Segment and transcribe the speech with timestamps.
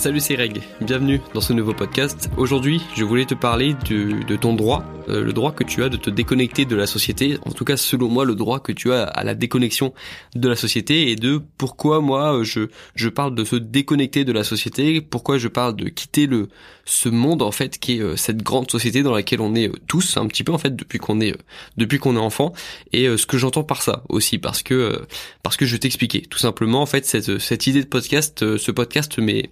[0.00, 2.30] Salut c'est Reg, bienvenue dans ce nouveau podcast.
[2.38, 5.90] Aujourd'hui je voulais te parler de, de ton droit, euh, le droit que tu as
[5.90, 8.94] de te déconnecter de la société, en tout cas selon moi le droit que tu
[8.94, 9.92] as à la déconnexion
[10.34, 14.42] de la société et de pourquoi moi je, je parle de se déconnecter de la
[14.42, 16.48] société, pourquoi je parle de quitter le
[16.86, 19.74] ce monde en fait qui est euh, cette grande société dans laquelle on est euh,
[19.86, 21.36] tous un petit peu en fait depuis qu'on est
[21.76, 22.54] depuis qu'on est enfant
[22.94, 25.02] et ce que j'entends par ça aussi parce que
[25.42, 29.18] parce que je t'expliquais tout simplement en fait cette, cette idée de podcast ce podcast
[29.18, 29.50] mais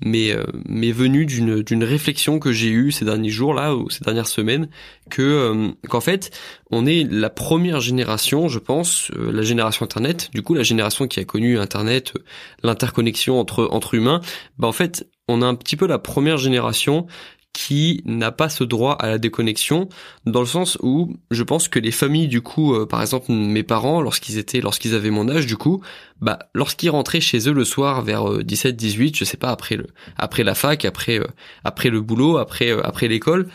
[0.00, 3.90] mais euh, m'est venu d'une d'une réflexion que j'ai eue ces derniers jours là ou
[3.90, 4.68] ces dernières semaines
[5.10, 6.30] que euh, qu'en fait
[6.70, 10.30] on est la première génération je pense euh, la génération internet.
[10.32, 12.14] Du coup la génération qui a connu internet
[12.62, 14.20] l'interconnexion entre entre humains
[14.58, 17.06] bah en fait on a un petit peu la première génération
[17.52, 19.88] qui n'a pas ce droit à la déconnexion
[20.26, 23.62] dans le sens où je pense que les familles du coup euh, par exemple mes
[23.62, 25.82] parents lorsqu'ils étaient lorsqu'ils avaient mon âge du coup
[26.20, 29.76] bah lorsqu'ils rentraient chez eux le soir vers 17 euh, 18 je sais pas après
[29.76, 31.26] le après la fac après euh,
[31.64, 33.48] après le boulot après après l'école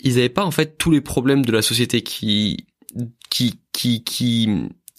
[0.00, 2.66] ils avaient pas en fait tous les problèmes de la société qui
[3.30, 4.48] qui qui qui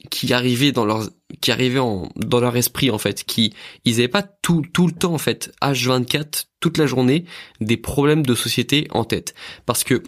[0.10, 1.10] qui arrivaient dans leur
[1.42, 3.54] qui arrivaient en, dans leur esprit en fait qui
[3.86, 7.26] ils avaient pas tout tout le temps en fait H24 toute la journée
[7.60, 10.02] des problèmes de société en tête parce que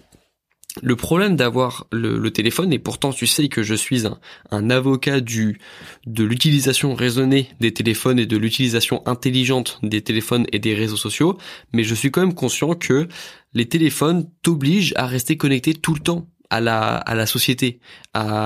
[0.82, 4.06] le problème d'avoir le, téléphone, et pourtant tu sais que je suis
[4.50, 5.60] un, avocat du
[6.08, 11.38] de l'utilisation raisonnée des téléphones et de l'utilisation intelligente des téléphones et des réseaux sociaux,
[11.74, 13.08] mais je suis quand même conscient que
[13.54, 17.80] les téléphones t'obligent à rester connecté tout le temps à la à la société.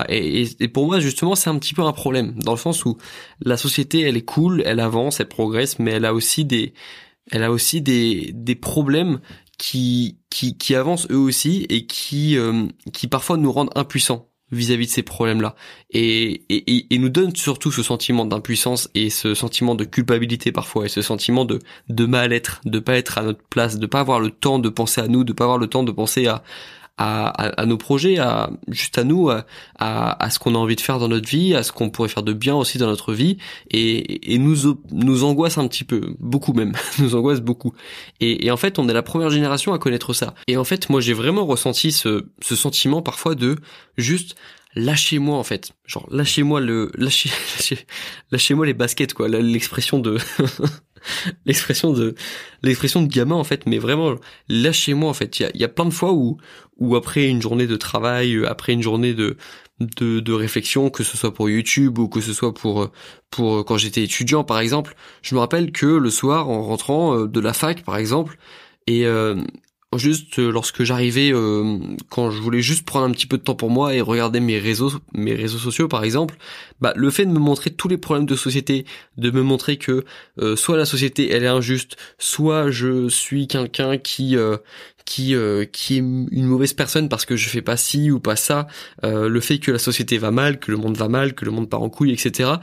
[0.10, 2.98] et, pour moi justement c'est un petit peu un problème dans le sens où
[3.42, 6.74] la société elle est cool, elle avance, elle progresse, mais elle a aussi des
[7.32, 9.20] elle a aussi des des problèmes
[9.58, 14.92] qui qui avancent eux aussi et qui euh, qui parfois nous rendent impuissants vis-à-vis de
[14.92, 15.56] ces problèmes-là.
[15.90, 20.86] Et, et, et nous donne surtout ce sentiment d'impuissance et ce sentiment de culpabilité parfois
[20.86, 21.60] et ce sentiment de
[21.90, 25.02] de mal-être, de pas être à notre place, de pas avoir le temps de penser
[25.02, 26.44] à nous, de pas avoir le temps de penser à
[26.98, 29.46] à, à, nos projets, à juste à nous, à,
[29.78, 32.24] à ce qu'on a envie de faire dans notre vie, à ce qu'on pourrait faire
[32.24, 33.38] de bien aussi dans notre vie,
[33.70, 37.74] et, et nous nous angoisse un petit peu, beaucoup même, nous angoisse beaucoup.
[38.20, 40.34] Et, et, en fait, on est la première génération à connaître ça.
[40.48, 43.58] Et en fait, moi, j'ai vraiment ressenti ce, ce sentiment parfois de
[43.98, 44.36] juste
[44.76, 47.32] lâchez-moi en fait genre lâchez-moi le lâchez
[48.32, 50.18] lâchez-moi les baskets quoi l'expression de
[51.46, 52.16] l'expression de
[52.64, 54.16] l'expression de gamin en fait mais vraiment
[54.50, 56.38] lâchez-moi en fait il y a, plein de fois où
[56.78, 59.38] où après une journée de travail euh, après une journée de
[59.80, 62.90] de, réflexion que ce soit pour YouTube ou que ce soit pour
[63.30, 67.28] pour quand j'étais étudiant par exemple je me rappelle que le soir en rentrant euh,
[67.28, 68.38] de la fac par exemple
[68.88, 69.36] et euh,
[69.96, 73.56] juste euh, lorsque j'arrivais euh, quand je voulais juste prendre un petit peu de temps
[73.56, 76.36] pour moi et regarder mes réseaux mes réseaux sociaux par exemple
[76.82, 78.86] bah le fait de me montrer tous les problèmes de société
[79.18, 80.04] de me montrer que
[80.40, 84.36] euh, soit la société elle est injuste soit je suis quelqu'un qui
[85.06, 85.36] qui
[85.72, 88.68] qui est une mauvaise personne parce que je fais pas ci ou pas ça
[89.04, 91.70] le fait que la société va mal que le monde va mal que le monde
[91.70, 92.56] part en couille etc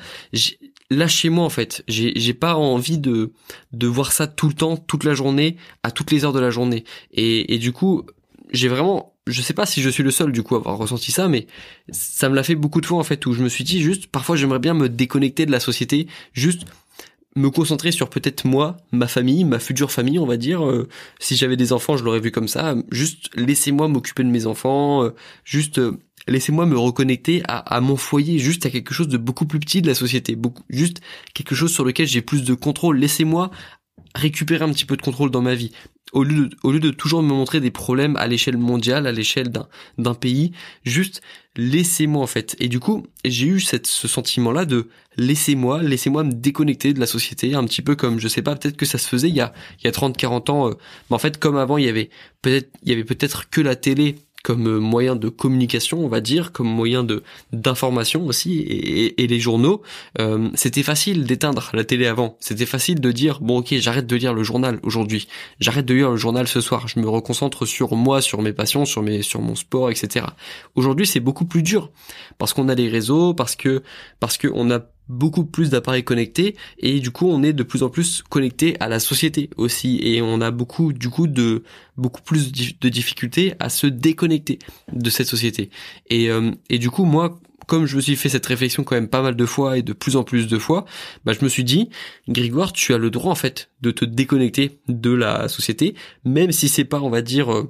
[0.94, 1.84] lâchez-moi en fait.
[1.88, 3.32] J'ai pas envie de
[3.72, 6.50] de voir ça tout le temps, toute la journée, à toutes les heures de la
[6.50, 6.84] journée.
[7.12, 8.04] Et et du coup,
[8.52, 11.10] j'ai vraiment je sais pas si je suis le seul du coup à avoir ressenti
[11.10, 11.46] ça mais
[11.90, 14.06] ça me l'a fait beaucoup de fois en fait où je me suis dit juste
[14.08, 16.66] parfois j'aimerais bien me déconnecter de la société, juste
[17.36, 20.64] me concentrer sur peut-être moi, ma famille, ma future famille, on va dire.
[20.64, 20.88] Euh,
[21.18, 22.76] si j'avais des enfants, je l'aurais vu comme ça.
[22.90, 25.02] Juste laissez-moi m'occuper de mes enfants.
[25.02, 25.10] Euh,
[25.44, 25.98] juste euh,
[26.28, 29.82] laissez-moi me reconnecter à, à, mon foyer, juste à quelque chose de beaucoup plus petit
[29.82, 31.00] de la société, beaucoup, juste
[31.34, 32.98] quelque chose sur lequel j'ai plus de contrôle.
[32.98, 33.50] Laissez-moi
[34.14, 35.72] récupérer un petit peu de contrôle dans ma vie.
[36.12, 39.12] Au lieu de, au lieu de toujours me montrer des problèmes à l'échelle mondiale, à
[39.12, 39.50] l'échelle
[39.98, 40.52] d'un, pays,
[40.84, 41.22] juste
[41.56, 42.54] laissez-moi en fait.
[42.60, 47.06] Et du coup, j'ai eu cette, ce sentiment-là de laissez-moi, laissez-moi me déconnecter de la
[47.06, 49.40] société, un petit peu comme, je sais pas, peut-être que ça se faisait il y
[49.40, 50.74] a, il y a 30, 40 ans, euh,
[51.10, 52.10] mais en fait, comme avant, il y avait
[52.42, 56.52] peut-être, il y avait peut-être que la télé comme moyen de communication, on va dire,
[56.52, 59.80] comme moyen de d'information aussi, et, et, les journaux,
[60.20, 62.36] euh, c'était facile d'éteindre la télé avant.
[62.40, 65.28] C'était facile de dire bon ok, j'arrête de lire le journal aujourd'hui,
[65.60, 68.84] j'arrête de lire le journal ce soir, je me reconcentre sur moi, sur mes passions,
[68.84, 70.26] sur mes sur mon sport, etc.
[70.74, 71.90] Aujourd'hui, c'est beaucoup plus dur
[72.36, 73.82] parce qu'on a les réseaux, parce que
[74.20, 77.82] parce que on a beaucoup plus d'appareils connectés et du coup on est de plus
[77.82, 81.62] en plus connecté à la société aussi et on a beaucoup du coup de
[81.96, 84.58] beaucoup plus de difficultés à se déconnecter
[84.92, 85.70] de cette société.
[86.08, 89.08] Et euh, et du coup moi comme je me suis fait cette réflexion quand même
[89.08, 90.84] pas mal de fois et de plus en plus de fois,
[91.24, 91.88] bah je me suis dit,
[92.28, 96.68] Grégoire, tu as le droit en fait de te déconnecter de la société, même si
[96.68, 97.68] c'est pas, on va dire, euh,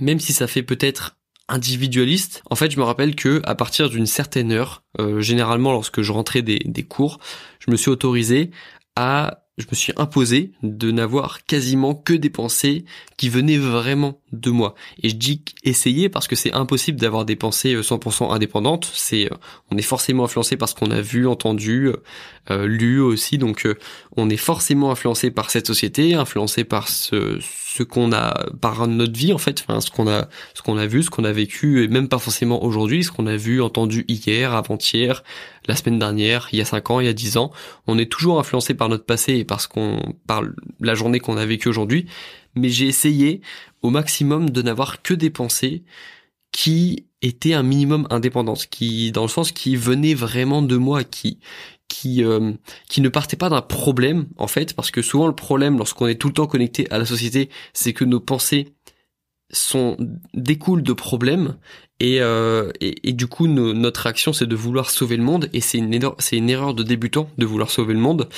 [0.00, 1.16] même si ça fait peut-être
[1.52, 2.42] individualiste.
[2.50, 6.10] En fait, je me rappelle que à partir d'une certaine heure, euh, généralement lorsque je
[6.12, 7.18] rentrais des, des cours,
[7.60, 8.50] je me suis autorisé
[8.96, 12.84] à je me suis imposé de n'avoir quasiment que des pensées
[13.18, 14.74] qui venaient vraiment de moi.
[15.02, 18.90] Et je dis essayer parce que c'est impossible d'avoir des pensées 100% euh, indépendantes.
[18.92, 19.36] C'est, euh,
[19.70, 21.90] on est forcément influencé par ce qu'on a vu, entendu,
[22.50, 23.38] euh, lu aussi.
[23.38, 23.68] Donc,
[24.16, 29.16] on est forcément influencé par cette société, influencé par ce, ce qu'on a, par notre
[29.18, 31.82] vie en fait, enfin, ce qu'on a, ce qu'on a vu, ce qu'on a vécu,
[31.82, 35.22] et même pas forcément aujourd'hui, ce qu'on a vu, entendu hier, avant-hier,
[35.66, 37.50] la semaine dernière, il y a cinq ans, il y a dix ans.
[37.86, 40.42] On est toujours influencé par notre passé et parce qu'on, par
[40.80, 42.06] la journée qu'on a vécue aujourd'hui.
[42.54, 43.40] Mais j'ai essayé
[43.82, 45.82] au maximum de n'avoir que des pensées
[46.52, 51.38] qui étaient un minimum indépendantes, qui, dans le sens qui venaient vraiment de moi, qui,
[51.88, 52.52] qui, euh,
[52.88, 56.16] qui ne partaient pas d'un problème en fait, parce que souvent le problème lorsqu'on est
[56.16, 58.68] tout le temps connecté à la société, c'est que nos pensées
[59.52, 59.96] sont
[60.34, 61.56] découlent de problèmes
[62.00, 65.76] et, euh, et, du coup notre action c'est de vouloir sauver le monde et c'est
[65.76, 68.30] une c'est une erreur de débutant de vouloir sauver le monde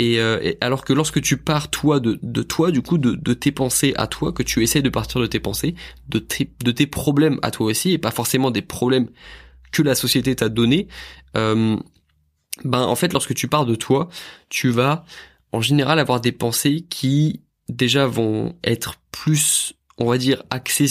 [0.00, 3.34] euh, et, alors que lorsque tu pars toi de, de toi du coup de, de
[3.34, 5.74] tes pensées à toi que tu essaies de partir de tes pensées
[6.08, 9.08] de tes de tes problèmes à toi aussi et pas forcément des problèmes
[9.72, 10.88] que la société t'a donné
[11.36, 11.76] euh,
[12.64, 14.08] ben en fait lorsque tu pars de toi
[14.48, 15.04] tu vas
[15.52, 20.88] en général avoir des pensées qui déjà vont être plus on va dire axées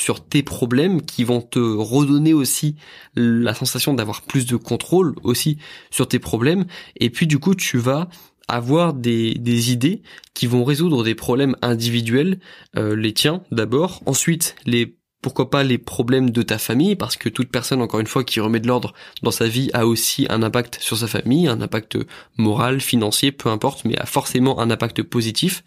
[0.00, 2.76] sur tes problèmes qui vont te redonner aussi
[3.14, 5.58] la sensation d'avoir plus de contrôle aussi
[5.90, 6.64] sur tes problèmes.
[6.96, 8.08] Et puis du coup tu vas
[8.50, 10.02] avoir des, des idées
[10.34, 12.40] qui vont résoudre des problèmes individuels,
[12.76, 17.28] euh, les tiens d'abord, ensuite les pourquoi pas les problèmes de ta famille, parce que
[17.28, 20.42] toute personne, encore une fois, qui remet de l'ordre dans sa vie a aussi un
[20.42, 21.98] impact sur sa famille, un impact
[22.38, 25.62] moral, financier, peu importe, mais a forcément un impact positif.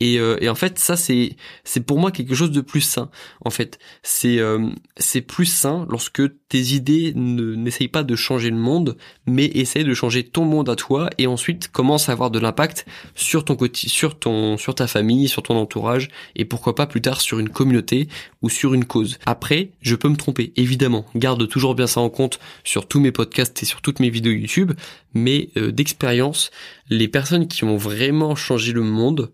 [0.00, 3.10] Et, euh, et en fait, ça c'est c'est pour moi quelque chose de plus sain.
[3.44, 8.50] En fait, c'est euh, c'est plus sain lorsque tes idées ne n'essayent pas de changer
[8.50, 8.96] le monde,
[9.26, 12.86] mais essayent de changer ton monde à toi, et ensuite commence à avoir de l'impact
[13.14, 17.20] sur ton sur ton sur ta famille, sur ton entourage, et pourquoi pas plus tard
[17.20, 18.08] sur une communauté
[18.42, 19.18] ou sur une cause.
[19.26, 21.06] Après, je peux me tromper, évidemment.
[21.16, 24.32] Garde toujours bien ça en compte sur tous mes podcasts et sur toutes mes vidéos
[24.32, 24.72] YouTube,
[25.14, 26.50] mais euh, d'expérience,
[26.90, 29.32] les personnes qui ont vraiment changé le monde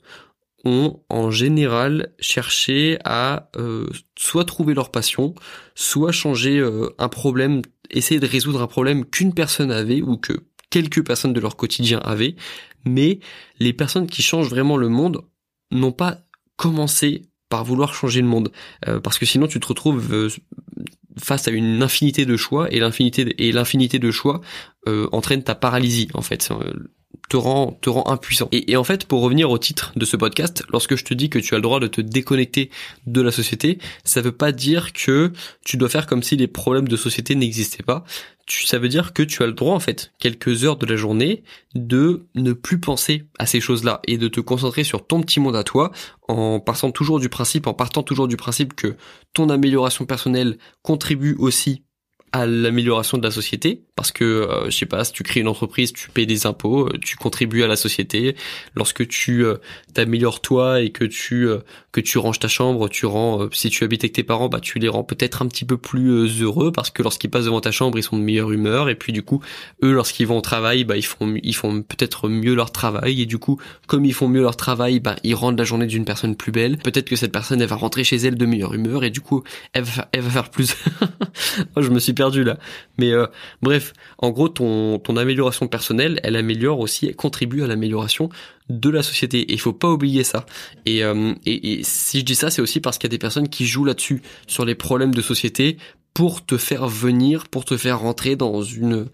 [0.65, 5.35] ont en général cherché à euh, soit trouver leur passion,
[5.75, 10.33] soit changer euh, un problème, essayer de résoudre un problème qu'une personne avait ou que
[10.71, 12.37] quelques personnes de leur quotidien avaient,
[12.85, 13.21] mais
[13.59, 15.23] les personnes qui changent vraiment le monde
[15.71, 16.19] n'ont pas
[16.57, 18.51] commencé par vouloir changer le monde,
[18.89, 20.31] euh, parce que sinon tu te retrouves
[21.19, 24.41] face à une infinité de choix et l'infinité et l'infinité de choix
[24.87, 26.49] entraîne ta paralysie en fait
[27.29, 28.49] te rend te rend impuissant.
[28.53, 31.39] Et, en fait, pour revenir au titre de ce podcast, lorsque je te dis que
[31.39, 32.71] tu as le droit de te déconnecter
[33.07, 35.33] de la société, ça veut pas dire que
[35.65, 38.05] tu dois faire comme si les problèmes de société n'existaient pas.
[38.49, 41.43] Ça veut dire que tu as le droit en fait, quelques heures de la journée,
[41.75, 45.57] de ne plus penser à ces choses-là et de te concentrer sur ton petit monde
[45.57, 45.93] à toi,
[46.29, 48.97] en partant toujours du principe, en partant toujours du principe que
[49.33, 51.83] ton amélioration personnelle contribue aussi
[52.33, 55.49] à l'amélioration de la société parce que euh, je sais pas si tu crées une
[55.49, 58.35] entreprise tu payes des impôts euh, tu contribues à la société.
[58.75, 59.57] Lorsque tu euh,
[59.93, 61.49] t'améliores toi et que tu
[61.93, 64.79] que tu ranges ta chambre tu rends si tu habites avec tes parents bah tu
[64.79, 67.99] les rends peut-être un petit peu plus heureux parce que lorsqu'ils passent devant ta chambre
[67.99, 68.89] ils sont de meilleure humeur.
[68.89, 69.43] Et puis du coup
[69.83, 73.21] eux lorsqu'ils vont au travail bah ils font ils font peut-être mieux leur travail.
[73.21, 76.07] Et du coup comme ils font mieux leur travail bah ils rendent la journée d'une
[76.07, 76.79] personne plus belle.
[76.79, 79.05] Peut-être que cette personne elle va rentrer chez elle de meilleure humeur.
[79.05, 79.43] Et du coup
[79.75, 80.75] elle va, elle va faire plus.
[81.77, 82.59] Moi je me suis là.
[82.99, 83.27] Mais euh,
[83.61, 88.29] bref, en gros, ton, amélioration personnelle, elle améliore aussi, elle contribue à l'amélioration
[88.69, 89.41] de la société.
[89.41, 90.47] Et il faut pas oublier ça.
[90.89, 93.49] Euh, et, et si je dis ça, c'est aussi parce qu'il y a des personnes
[93.49, 95.77] qui jouent là-dessus, sur les problèmes de société,
[96.15, 99.07] pour te faire venir, pour te faire rentrer dans une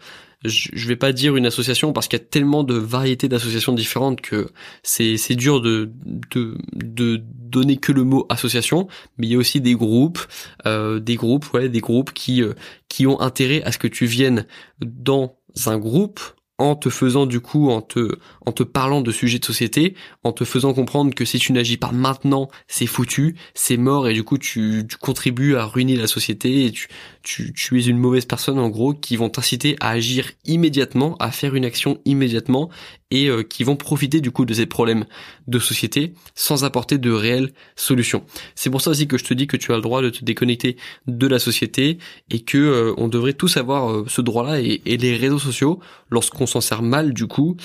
[0.44, 4.20] je vais pas dire une association parce qu'il y a tellement de variétés d'associations différentes
[4.20, 4.50] que
[4.82, 5.90] c'est c'est dur de,
[6.30, 10.20] de de donner que le mot association mais il y a aussi des groupes
[10.66, 12.54] euh, des groupes ouais des groupes qui euh,
[12.88, 14.46] qui ont intérêt à ce que tu viennes
[14.80, 16.20] dans un groupe
[16.58, 20.32] en te faisant du coup, en te, en te parlant de sujets de société, en
[20.32, 24.24] te faisant comprendre que si tu n'agis pas maintenant, c'est foutu, c'est mort et du
[24.24, 26.88] coup tu, tu, contribues à ruiner la société et tu,
[27.22, 31.30] tu, tu es une mauvaise personne en gros qui vont t'inciter à agir immédiatement, à
[31.30, 32.70] faire une action immédiatement
[33.10, 35.04] et euh, qui vont profiter du coup de ces problèmes
[35.46, 38.24] de société sans apporter de réelles solutions.
[38.54, 40.24] C'est pour ça aussi que je te dis que tu as le droit de te
[40.24, 41.98] déconnecter de la société
[42.30, 45.80] et que euh, on devrait tous avoir euh, ce droit-là et, et, les réseaux sociaux
[46.10, 47.56] lorsqu'on s'en sert mal du coup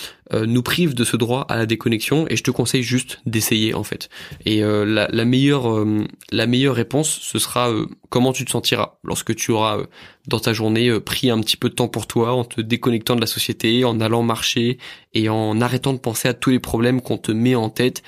[0.45, 3.83] nous prive de ce droit à la déconnexion et je te conseille juste d'essayer en
[3.83, 4.09] fait.
[4.45, 5.85] Et euh, la, la, meilleure
[6.31, 7.71] la meilleure réponse ce sera
[8.09, 9.79] comment tu te sentiras lorsque tu auras
[10.27, 13.21] dans ta journée pris un petit peu de temps pour toi en te déconnectant de
[13.21, 14.77] la société, en allant marcher
[15.13, 18.03] et en arrêtant de penser à tous les problèmes qu'on te met en tête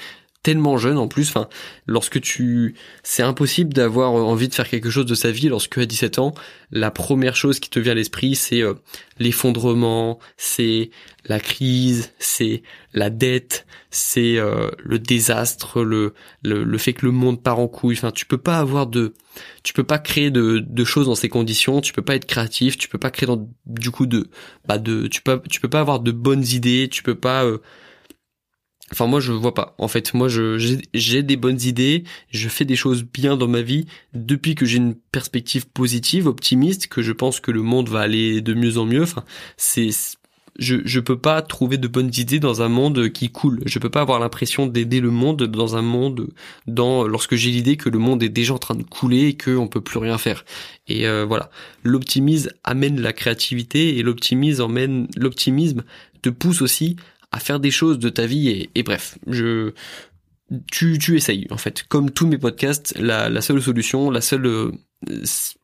[0.46, 1.30] tellement jeune en plus.
[1.30, 1.48] Enfin,
[1.88, 5.88] lorsque tu, c'est impossible d'avoir envie de faire quelque chose de sa vie lorsque à
[5.88, 6.36] 17 ans,
[6.70, 8.76] la première chose qui te vient à l'esprit, c'est euh,
[9.18, 10.92] l'effondrement, c'est
[11.26, 12.62] la crise, c'est
[12.94, 17.96] la dette, c'est euh, le désastre, le, le, fait que le monde part en couille.
[17.98, 19.16] Enfin, tu peux pas avoir de,
[19.64, 21.82] tu peux pas créer de, de choses dans ces conditions.
[21.82, 22.78] Tu peux pas être créatif.
[22.78, 24.28] Tu peux pas créer dans, du coup de,
[24.68, 26.88] bah de, tu peux, tu peux pas avoir de bonnes idées.
[26.92, 27.58] Tu peux pas euh,
[28.92, 29.76] Enfin moi je vois pas.
[29.80, 30.58] En fait moi je
[30.94, 34.78] j'ai des bonnes idées, je fais des choses bien dans ma vie depuis que j'ai
[34.78, 38.86] une perspective positive, optimiste, que je pense que le monde va aller de mieux en
[38.86, 39.04] mieux.
[39.04, 39.24] Enfin
[39.58, 39.90] c'est
[40.58, 43.62] je je peux pas trouver de bonnes idées dans un monde qui coule.
[43.66, 46.30] Je peux pas avoir l'impression d'aider le monde dans un monde
[46.68, 49.56] dans lorsque j'ai l'idée que le monde est déjà en train de couler et que
[49.56, 50.46] on peut plus rien faire.
[50.88, 51.50] Et euh, voilà,
[51.84, 55.84] l'optimisme amène la créativité et l'optimisme emmène l'optimisme
[56.22, 56.96] te pousse aussi
[57.36, 59.74] à faire des choses de ta vie et, bref, je
[60.72, 61.84] tu, tu essayes en fait.
[61.90, 64.72] Comme tous mes podcasts, la, seule solution, la seule euh,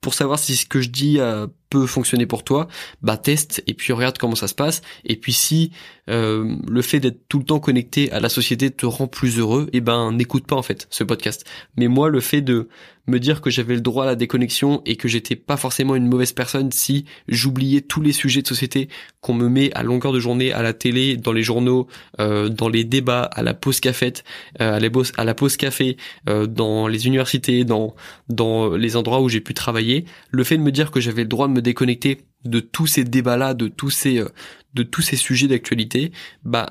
[0.02, 2.68] pour savoir si ce que je dis euh, peut fonctionner pour toi,
[3.02, 4.82] bah teste et puis regarde comment ça se passe.
[5.06, 5.72] Et puis si
[6.10, 9.70] euh, le fait d'être tout le temps connecté à la société te rend plus heureux,
[9.74, 11.46] eh ben n'écoute pas en fait ce podcast.
[11.78, 12.68] Mais moi, le fait de
[13.08, 16.08] me dire que j'avais le droit à la déconnexion et que j'étais pas forcément une
[16.08, 18.90] mauvaise personne si j'oubliais tous les sujets de société
[19.22, 21.88] qu'on me met à longueur de journée à la télé, dans les journaux,
[22.20, 24.14] euh, dans les débats, à la pause café,
[24.62, 25.98] euh, à, à la pause café,
[26.30, 27.96] euh, dans les universités, dans
[28.30, 31.28] dans les endroits où j'ai pu travailler, le fait de me dire que j'avais le
[31.28, 34.30] droit de me déconnecter de tous ces débats-là, de tous ces euh,
[34.74, 36.12] de tous ces sujets d'actualité,
[36.44, 36.70] bah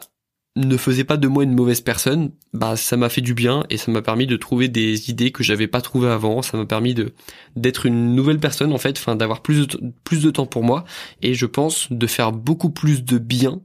[0.57, 3.76] ne faisait pas de moi une mauvaise personne, bah ça m'a fait du bien et
[3.76, 6.92] ça m'a permis de trouver des idées que j'avais pas trouvées avant, ça m'a permis
[6.95, 7.12] de
[7.54, 9.69] d'être une nouvelle personne en fait, enfin d'avoir plus
[10.02, 10.85] plus de temps pour moi.
[11.23, 13.61] Et je pense de faire beaucoup plus de bien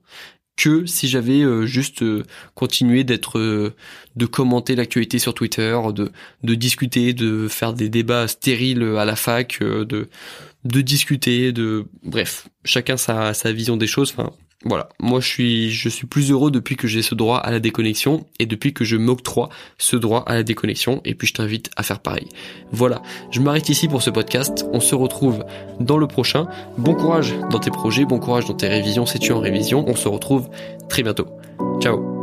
[0.55, 3.73] que si j'avais euh, juste euh, continué d'être
[4.15, 6.11] de commenter l'actualité sur Twitter, de
[6.43, 10.09] de discuter, de faire des débats stériles à la fac, de
[10.63, 14.31] de discuter, de bref, chacun sa sa vision des choses, enfin
[14.65, 17.59] voilà, moi je suis je suis plus heureux depuis que j'ai ce droit à la
[17.59, 21.69] déconnexion et depuis que je m'octroie ce droit à la déconnexion et puis je t'invite
[21.77, 22.27] à faire pareil.
[22.71, 25.45] Voilà, je m'arrête ici pour ce podcast, on se retrouve
[25.79, 26.47] dans le prochain.
[26.77, 29.95] Bon courage dans tes projets, bon courage dans tes révisions si tu en révision, on
[29.95, 30.49] se retrouve
[30.89, 31.27] très bientôt.
[31.79, 32.14] Ciao.